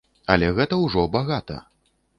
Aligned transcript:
Але 0.35 0.47
гэта 0.61 0.81
ўжо 0.85 1.05
багата. 1.19 1.63